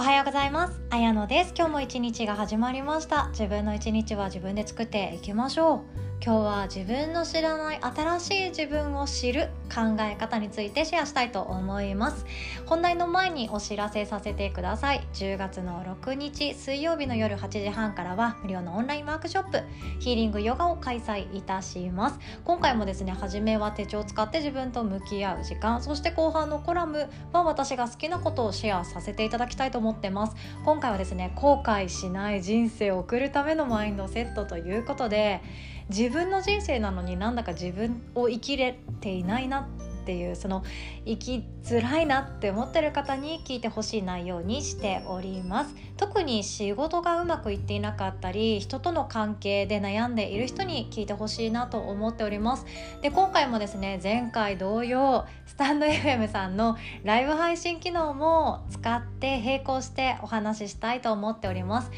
[0.00, 0.80] おはようございます。
[0.88, 1.52] あやのです。
[1.54, 3.28] 今日も一日が始まりました。
[3.32, 5.80] 自分の一日は自分で作っていきましょう。
[6.24, 12.26] 今日は自分の知らない新しい自分を知る考え方についてシェアしたいと思います。
[12.66, 15.06] 本題の前にお知らせさせてください。
[15.14, 19.62] 10月の6日水曜日の夜8時半からは無料のオンラインワークショップ
[20.00, 22.18] ヒーリングヨガを開催いたします。
[22.44, 30.36] 今回もですね初めは手帳を使って自分と向き合う時間そして後半のコラムは私が好きなことをシェアさせていただきたいと思ってます。
[30.64, 35.42] 今回はですね後悔しない人生を送るためのマインドセットということで
[35.90, 40.64] 自分の人生なのになんだか自分を生きれていないなっていうその
[41.04, 45.74] 生きづらいなって思ってる方に聞いてほしい内容にしております。
[45.96, 52.64] 特に仕事がうまくいっていなかったり人との関係で悩んでいる人に聞いてほしいなと思っております。
[53.02, 61.90] で今回もですね前回同様スタンド FM さんのライブ配信機能も使って並行してお話ししたいと思っております。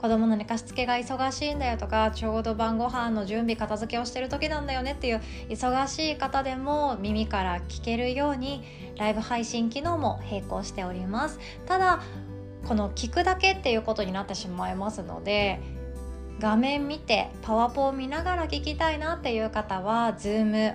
[0.00, 5.20] 子供の寝かしつけが忙しいんだよとかちょうど晩ご飯の準備片付けをしてる時なんだよねっていう
[5.50, 8.64] 忙しい方でも耳から聞けるように
[8.96, 11.38] ライブ配信機能も並行しております。
[11.66, 12.00] ただ
[12.66, 15.60] この聞くだけっていうことになってしまいますので
[16.38, 20.74] 画面見てパワポを見ながら聞きたいなっていう方は Zoom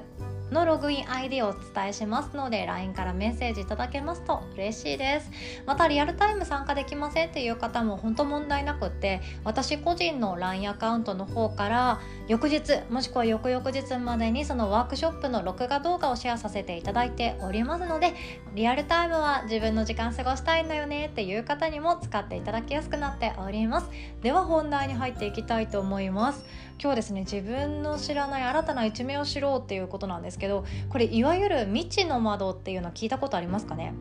[0.56, 5.30] のログイン ID をお伝えしますので LINE からメッセージいただけますと嬉しいです。
[5.66, 18.14] またリアルタイム参加できませんっていう方も本当問題なくって私個人の LINE アカウントの方から翌日もしくは翌々日までにそのワークショップの録画動画をシェアさせていただいておりますので
[18.54, 23.90] リアルタイムは自分の時間過ごしたいんだよねっていう方にも使っていただきやすくなっております。
[24.22, 26.46] では本題に入っていきたいと思います。
[26.82, 33.94] 今日ですね自分の知らない新たな一面を知ろうっていうことなんですけどけどこれいわゆる未知の窓っていうの聞いたことありますかね？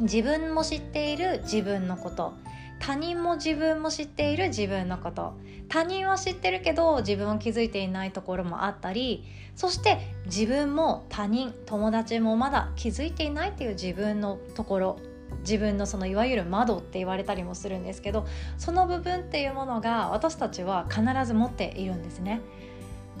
[0.00, 2.34] 自分も知っている自分のこと。
[2.80, 5.38] 他人も自分も知っている自分のこと。
[5.68, 9.24] 他人は知ってるけど自分は気づいていないところもあったり
[9.56, 14.98] そして自分も他人友達もまだ気づいていないっていう自分のところ。
[15.40, 18.26] 自分のそのいわゆる窓って言われたりもするんですけど
[18.58, 22.40] その部分っていうものが私たちは必ず持っているんですね。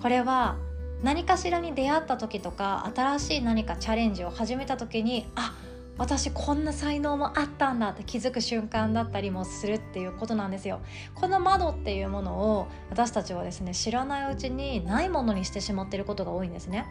[0.02, 0.56] これは
[1.02, 5.54] 何かしらに出会った時とか新しい何かチャレンジを始めた時にあ
[5.98, 10.80] 私こんな才能もあったんだって気づく瞬間だったりもするっていうことなんですよ。
[11.14, 16.86] この窓っていうものを私たちはですね知らないうちにないものにしてしまっていることが多いんですね。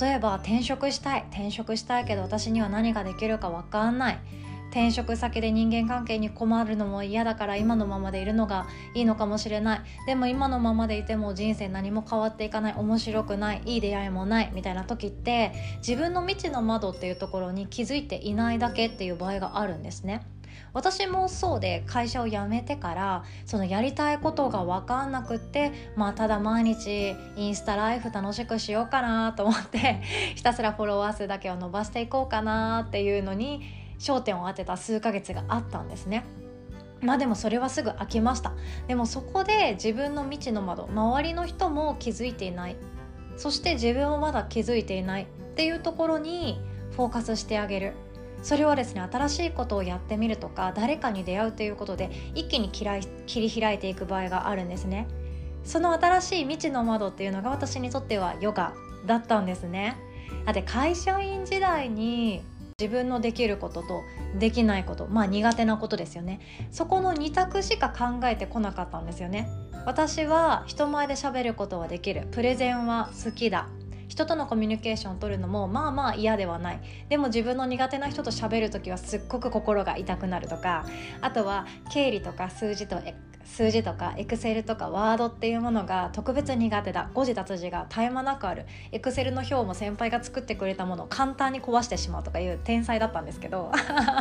[0.00, 4.18] 例えば転職したい転職したいけど私には何ができるか分かんない。
[4.70, 9.80] 転職先で人間関係に困るのも嫌だから今のままでいるのがいいのかもしれない。
[10.06, 12.74] でも今のままでいても人生何も変わっていかない。
[12.74, 13.62] 面白くない。
[13.66, 14.50] いい出会いもない。
[14.54, 15.52] みたいな時って
[15.86, 20.24] 自分の未知の窓っていうところに気づいていないだけっていう場合があるんですね。
[20.72, 30.00] 私もそうで会社を辞めてからそのやりたいことが分かんなくってまあただ毎日インスタライフ楽しくしようかなと思って
[30.36, 33.62] ひたすらフォロワー数だけを伸ばしていこうかなっていうのに
[34.00, 36.24] 焦点を当てた数ヶ月があったんですね。
[37.00, 38.52] まあでもそれはすぐ飽きました。
[38.88, 42.76] でもそこで自分の未知の窓周りの人も気づいていない。
[43.36, 45.22] そして自分もまだ気づいていない。
[45.22, 46.60] っていうところに
[46.92, 47.92] フォーカスしてあげる。
[48.42, 55.06] それはですね新しいことをやってみるとか誰かに出会うということで一気に切り開いていく場合があるんですね。
[55.62, 58.72] その新しい未知の窓っていうのが私にとってはヨガ
[59.06, 59.98] だったんですね。
[60.46, 62.42] だって会社員時代に
[62.80, 64.04] 自分のできることと
[64.38, 66.40] できないことまあ苦手なことですよね。
[66.70, 69.50] そこの2択しか考えてこなかったんですよね。
[69.84, 72.26] 私は人前で喋ることはできる。
[72.30, 73.68] プレゼンは好きだ。
[74.08, 76.80] 人とのコミュニケーションを取るのもまあまあ嫌ではない。
[77.10, 80.86] でも自分の苦手な人と喋る時はすっごく心が痛くなるとか
[81.20, 82.96] あとは経理とか数字と
[83.44, 87.10] 数字とかエクセルとかワードっていうものが特別苦手だ。
[87.14, 88.66] 誤字脱字が絶え間なくある。
[88.92, 93.72] エクセルの表も先輩が作ってくれたものを簡単に壊してしまうとかいう天才だったんですけど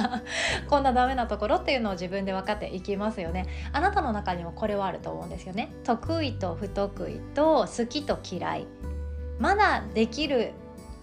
[0.70, 3.46] こんなダメなところっていうのを自分で分かっていきますよね。
[3.74, 5.72] あなたの中にもこれはあると思うんですよね。
[5.84, 8.68] 得意と不得意と好きと嫌い。
[9.40, 10.54] まだできる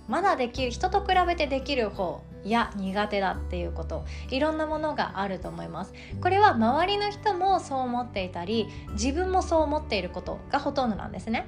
[0.08, 2.22] まだできる人と比べてできる方。
[2.50, 4.04] や苦手だっていうこと。
[4.30, 5.92] いろんなものがあると思います。
[6.20, 11.46] これは周りの人もそう思っていたり自分もそう思っていることがほとんどなんですね。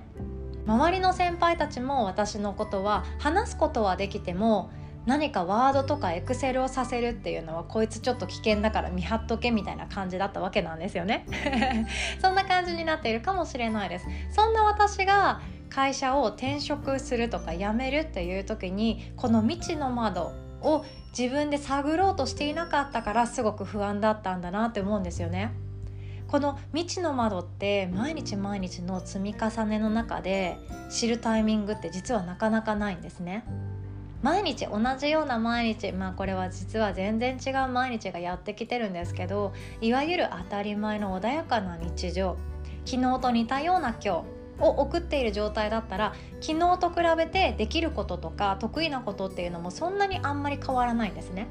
[0.66, 4.70] 周りの先輩たちも私のことは話すことはできても
[5.06, 11.24] 何かワードとかエクセルをさせるっていうのはこいつちょっと危険だから見張っとけみたいな感じだったわけなんですよね。
[12.20, 14.06] そんな感じになっているかもしれないです。
[14.30, 15.40] そんな私が
[15.70, 20.32] 会社を転職するとか辞めるっていう時にこの未知の窓
[20.62, 20.84] を
[21.16, 25.52] 自分で探ろうとしていなかったからすごく不安だったんだなって思うんですよね。
[26.28, 30.58] この未知の窓って毎日毎日の積み重ねの中で
[30.90, 33.44] 知るタイミングって実はなかなかないんですね。
[34.22, 42.36] 毎日同じような毎日まあこれは実は全然違う毎日がやってきてるんですけどいわゆる当たり前の穏やかな日常
[42.84, 51.48] 昨日と似たような今日を送っている状態だったら昨日と比べてできることとか得意なことっていうのもそんなにあんまり変わらないんですね。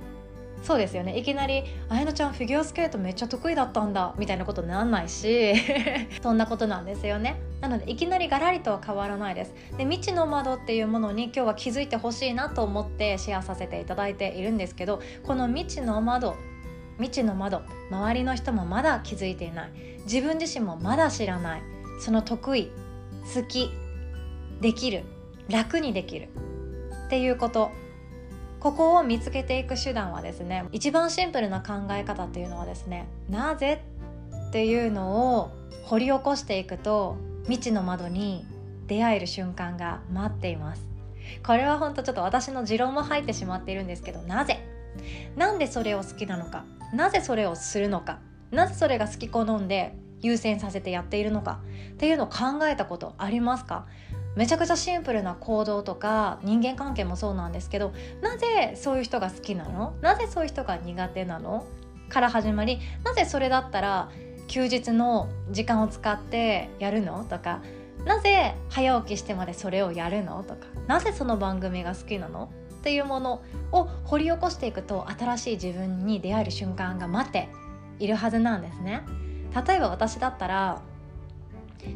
[0.64, 1.18] そうですよね。
[1.18, 5.54] いきなり「あやのちゃんフィギュアスケートめっちゃ得意だったんだ」みたいなことになんないし
[6.22, 7.40] そんなことなんですよね。
[7.62, 9.54] なのでいきなりガラリとは変わらないです。
[9.78, 16.36] で未知の窓っていうものに今日は気づいてほしいなと思ってシェアさせていただいているんですけどこの未知の窓
[16.98, 17.62] 未知の窓
[17.92, 19.70] 周りの人もまだ気づいていない。
[20.06, 21.62] 自分自身もまだ知らない。
[22.00, 22.72] その得意
[23.34, 23.72] 好き。
[24.62, 25.04] できる。
[25.50, 26.30] 楽にできる。
[27.08, 27.72] っていうこと。
[28.60, 33.84] ここを見つけていく手段はですね一番シンプルな考え方っていうのはですねなぜ
[34.50, 35.52] っていうのを
[35.84, 38.46] 掘り起こしていくと未知の窓に
[38.88, 40.84] 出会える瞬間が待っています。
[41.46, 44.58] これは本当ちょっと私の持論も入ってしまっているんですけどなぜ？
[45.36, 46.66] なんでそれを好きなのか？
[46.94, 48.20] なぜそれをするのか？
[48.50, 51.60] なぜそれが好き好んで優先させてやっているのか。
[51.92, 53.86] っていうのを考えたことありますか？
[54.36, 57.92] めちゃくちゃシンプルな行動とか人間関係もそうなんですけど
[58.22, 59.96] なぜそういう人が好きなの？
[60.02, 61.66] なぜそういう人が苦手なの？
[62.10, 64.10] から始まりなぜそれだったら
[64.48, 67.24] 休日の時間を使ってやるの？
[67.24, 67.62] とか
[68.06, 70.44] なぜ早起きしてまでそれをやるの？
[70.44, 72.52] とかなぜその番組が好きなの？
[72.76, 73.42] っていうもの
[73.72, 77.50] を掘り起こしていくと新しい自分に出会える瞬間が待って
[78.00, 79.02] いるはずなんですね。
[79.66, 80.82] 例えば私だったら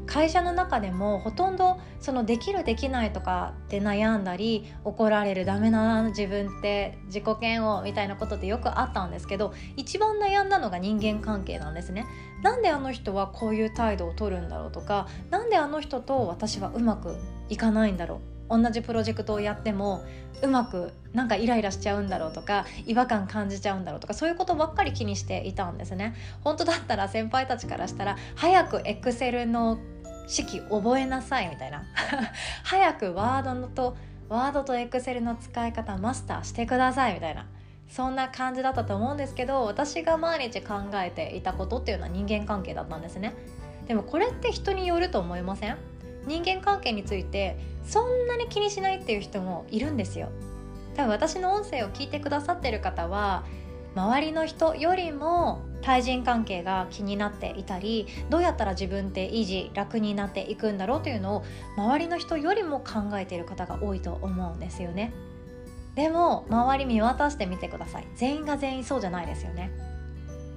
[0.06, 12.06] 会社の中でもほとんどそのできるできないとかで悩んだり怒られるダメな自分って自己嫌悪みたいなことってよくあったんですけど一番悩んだのが人間関係なんですね。
[12.42, 17.16] なんであの人はこういう態度を取るんだろうとか何であの人と私はうまく
[17.50, 20.03] いかないんだろう同じプロジェクトをやっても
[20.42, 26.15] うまくなんかイライラしちゃうんだろうとか違和感感じちゃうんだろうとかそういうことばっかり気にしていたんですね。
[26.44, 29.80] 本当だったら先輩たちからしたら早くエクセルの
[30.27, 31.83] 式覚えなさいみたいな。
[32.63, 33.95] 早くワードのと
[34.30, 37.45] ワードとエクセルの使い方マスターしてくださいみたいな。
[37.89, 43.33] そんな感じだったと思うんですけど私が毎日考えていたことっていうのは人間関係だったんですね。
[43.86, 45.91] でもこれって人によると思いません？
[46.25, 50.29] 人間関係についてそんなに気にしないっていう人もいるんですよ。
[50.95, 53.45] 多分私の音声を聞いてくださってる方は
[53.95, 61.44] 周りの人よりも対人関係が気になっていたりどうやったら自分って維持楽になっていくんだろうというのを
[61.75, 65.13] 周りの人よりも考えている方が多いと思うんですよね。
[65.95, 68.07] でも周り見渡してみてください。
[68.15, 69.71] 全員が全員そうじゃないですよね。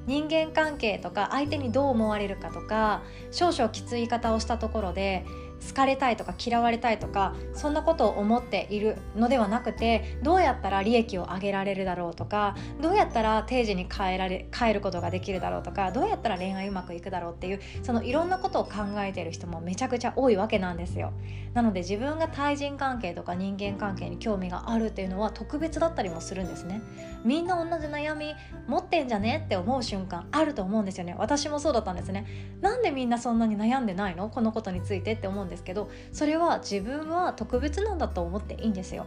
[0.06, 5.24] 人間関係とか相手にどう思われるかとか少々きつい言い方をしたところで
[5.66, 21.12] 好かれたいとか嫌われたいとかそんなことを思っているのではなくてどうやったら利益を上げられるだろうとかどうやったら定時に変えられ変えることができるだろうとかどうやったら恋愛うまくいくだろうっていうそのいろんなことを考えている人もめちゃくちゃ多いわけなんですよ。
[21.54, 26.82] なので自分が対人関係とか人間関係に興味があるっていうのは特別だったりもするんですね。
[27.24, 28.34] みんな同じ悩み
[28.66, 31.14] 持ってんじゃねって思う瞬間あると思うんですよね。
[31.16, 32.26] 私もそうだったんですね。
[32.60, 34.28] なんでみんなそんなに悩んでないの？
[34.28, 39.06] このことについてって思うんですけどそれは自分は特別なんだと思っていいんですよ。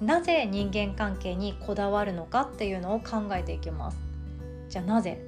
[0.00, 3.98] なぜ人間関係にこだわるのかっていうのを考えていきます。
[4.68, 5.20] じゃあなぜ？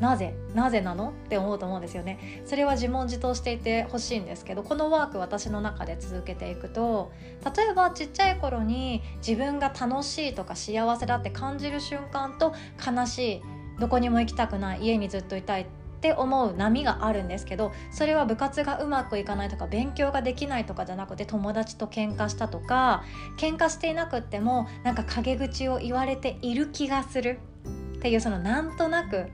[0.00, 0.34] なぜ？
[0.54, 1.10] なぜなの？
[1.26, 2.42] って思うと思うんですよね。
[2.44, 7.12] それは自問自答していてほしいんですけどこのワーク私の中で続けていくと
[7.56, 13.42] 例えばちっちゃい頃に自分が楽しいとか幸せだって感じる瞬間と悲しい
[13.78, 15.66] どこにも行きたくない家にずっといたいっ
[16.00, 23.04] って思う波があるんですけどそれは部活がうまくいかないとか勉強ができないとかじゃなくて友達と喧嘩したとか
[23.36, 27.38] 喧嘩していなくってもなんか陰口を言われている気がする。
[27.98, 29.26] っていうそのなんとなくっ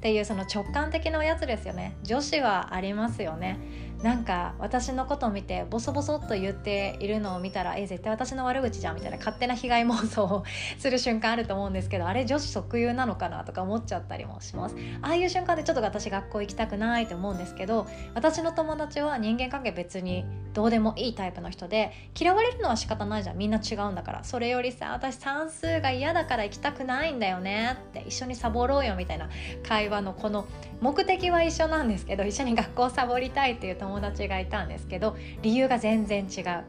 [0.00, 1.98] ていうその直感的なやつですよね。
[2.02, 3.58] 女子はありますよね。
[4.04, 10.44] なんか私のことを見てボソボソっと言っているのを見たらえ絶対私の悪口じゃんみたいな勝手な被害妄想を
[10.78, 14.76] する瞬間あると思うんですけどあれ女子特有なのかなとか思っちゃったりもします。
[15.00, 29.30] ああいう瞬間でちょっと私学校行きたくないと思うんですけど私の友達は人間関係別にどうでもいいタイプの人で嫌われるのは仕方ないじゃんみんな違うんだからそれよりさ私算数が嫌だから行きたくないんだよねって一緒にサボろうよみたいな
[29.66, 30.46] 会話のこの
[30.80, 36.64] 目的は一緒なんですけど一緒に学校サボりたいっていう友達友達がいたんですけど理由が全然違う。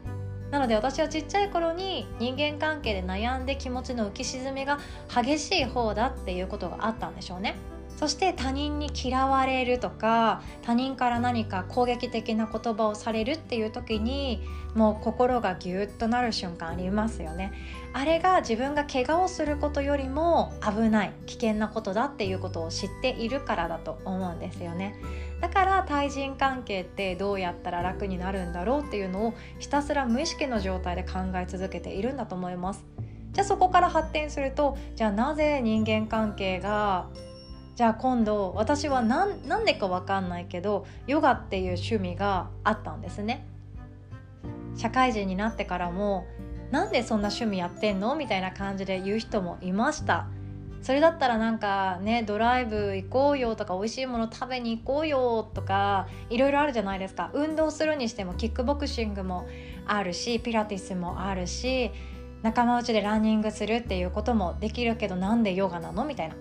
[0.52, 4.78] なので私はちっちゃい頃に人間関係で悩んで気持ちの浮き沈みが
[5.10, 7.56] 激しい方だっていうことがあったんでしょうね。
[7.96, 14.42] そして他人に嫌われるとか他人から何か攻撃的な言葉をされるっていう時に
[14.76, 17.54] もう心がギュッとなる瞬間ありますよね。
[17.94, 24.96] あれが自分が怪我をすることよりも危ない危険なことだっていうことを知っているからだと思うんですよね。
[25.40, 32.84] だから対人関係ってどうやったら楽になるんだろうっていうのをひたすら無意識の状態で考え続けているんだと思います。
[33.32, 37.08] じゃあそこから発展するとじゃあなぜ人間関係が
[37.76, 43.46] じゃあ今度私は何でか分かんないけどヨガっていう趣味があったんですね。
[44.78, 46.26] 社会人になってからも
[46.72, 50.28] なんでそんな趣味やってんのみたいな感じで言う人もいました。
[50.82, 57.30] それだったらなんかねドライブ行こうよとか美味しいもの食べに行こうよとかいろいろあるじゃないですか。
[57.34, 59.48] 運動するにしてもキックボクシングも
[59.86, 61.92] あるしピラティスもあるし
[62.42, 66.36] 仲間内でランニングするっていうこともできるけどなんでヨガなのみたいな。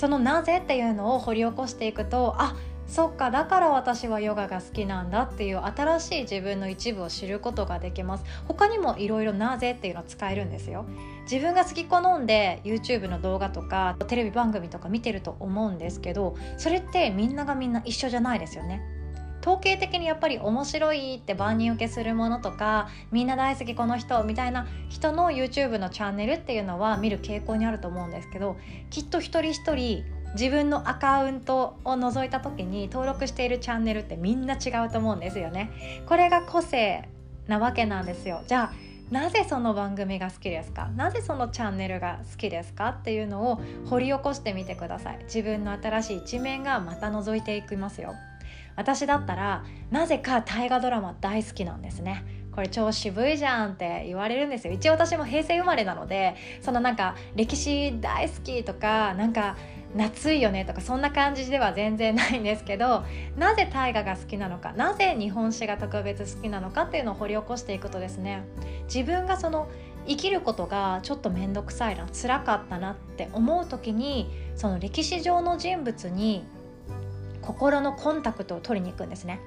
[0.00, 8.24] そのなぜっていうのを掘り起こしていくとあそっかだから私はヨガが好きなんだっていう新しい自分の一部を知ることができます。
[8.48, 10.86] 他にもいろいろなぜっていうのを使えるんですよ。
[11.30, 18.99] 自分が好き好んで YouTube の動画とかテレビ番組とか見てると思うんですけどそれってみんながみんな一緒じゃないですよね。
[19.40, 28.56] 統計的にやっぱり面白いって万人受けするものとかみんな大好きこの人みたいな人の YouTube のチャンネルっていうのは見る傾向にあると思うんですけど
[28.90, 30.04] きっと一人一人
[30.34, 35.70] 自分のアカウントを覗いた時に登録しているチャンネルってみんな違うと思うんですよね。
[36.06, 37.08] これが個性
[37.48, 38.42] なわけなんですよ。
[38.46, 40.88] じゃあなぜその番組が好きですか？
[40.94, 42.90] なぜそのチャンネルが好きですか？
[42.90, 48.14] っていうのを掘り起こしてみてください自分の新しい一面がまた覗いていきますよ
[48.80, 52.24] 私だったらなぜか大河ドラマ大好きなんですね。
[52.52, 54.72] これ超渋いじゃんって言われるんですよ。
[54.72, 59.56] 一応私も平成生まれなのでそのなんか歴史大好きとかなんか
[59.94, 63.04] 夏いよねとかそんな感じでは全然ないんですけど
[63.36, 68.44] なぜ大河が好きなのかなぜ日本史が特別好きなのかっていうのを掘り起こしていくとですね
[68.84, 69.68] 自分がその
[70.06, 76.44] 生きることがちょっと面倒くさいな辛かったなって思う時にその歴史上の人物に
[77.50, 79.40] 心のコンタクトを取りに行くんですね。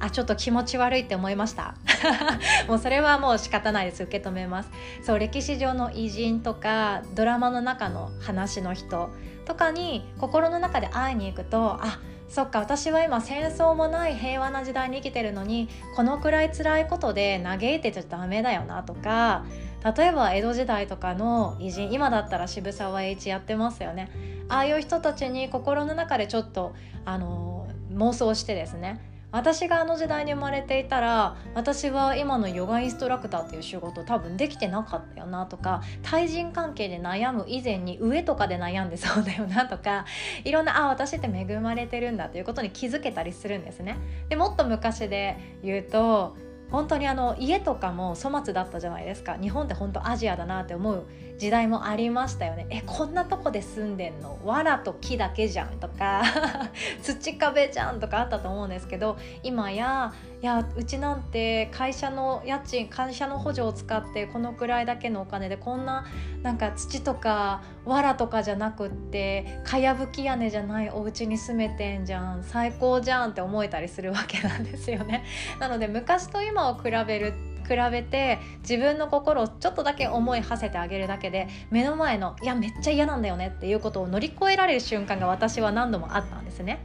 [0.00, 1.74] あちょっと気持ち悪いって思いました？
[2.68, 4.02] もうそれはもう仕方ないです。
[4.02, 4.70] 受け止めます。
[5.02, 9.10] そう歴史上の偉人とかドラマの中の話の人
[9.44, 19.46] とかに心の中で会いに行くとあそっか私は今戦争もない平和な時代に生きてるのにこのくらい辛いことで嘆いてちゃダメだよなとか
[19.84, 24.10] 例えば江戸時代とかの偉人今だったら渋沢栄一やってますよね。
[24.48, 29.00] ああいう人たちに心の中でちょっとあの妄想してですね。
[29.30, 40.06] 私があの時代に生まれていたら私は今のヨガインストラクターっていう仕事多分できてなかったよなとか対人関係で悩む以前に上とかで悩んでそうだよなとか
[40.44, 43.98] いろんなあ私って恵まれてるんだということに気づけたりするんですね。
[44.30, 46.36] でもっと昔で言うと
[46.70, 49.36] 本当にあの家とかも粗末だったじゃないですか。
[49.40, 51.06] 日本って本当アジアだなって思う
[51.38, 54.38] 時代もありましたよねえこんなとこで住んでんの？
[54.44, 56.22] 藁と木だけじゃんとか
[57.02, 66.04] 土壁じゃんとかあったと思うんですけど今やいやうちなんて会社の家賃会社の補助を使ってこのくらいだけのお金でこんな
[66.42, 75.24] なんか土とか藁とかじゃなくってかやぶき屋根じゃないお家に住めてんじゃん最高じゃんって思えたりするわけなんですよね。
[75.60, 77.32] なので昔と今を比べる
[77.68, 86.80] 比べて自分の心をちょっとだけ思い馳せてあげるだけで目の前のいやめっちゃ嫌なんだよねっていうことを乗り越えられる瞬間が私は何度もあったんですね。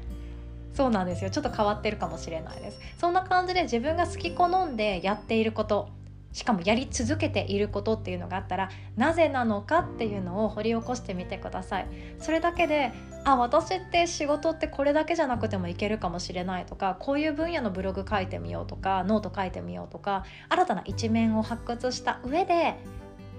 [0.73, 1.29] そうなんですよ。
[1.29, 2.79] ちょっと変わってるかもしれないです。
[2.97, 5.89] そんな感じで自分が好き好んでやっていること。
[6.33, 11.87] しかもやり続けていることっていうのがあったらなぜなのかっていうのを掘り起こしてみてください。
[12.19, 12.91] それだけで
[13.23, 22.75] あ私って仕事ってこれだけじゃなくてもいけるかもしれないとかこういう分野のブログ書いてみようとかノート書いてみようとか新たな一面を発掘した上で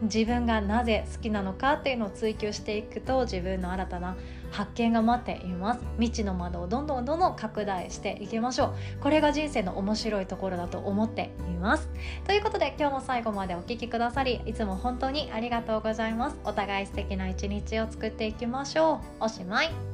[0.02, 4.16] 自分がなぜ好きなのかっていうのを追求していくと自分の新たな
[4.54, 5.80] 発見が待っています。
[5.98, 8.74] 未知の窓をどんどんどんどん拡大していきましょう。
[9.00, 11.88] これが人生の面白いところだと思っています。
[12.24, 16.38] ということで今日も最後までお聴きくださりいつも本当にありがとうございます。
[16.44, 19.24] お互い素敵な一日を作っていきましょう。
[19.24, 19.93] おしまい。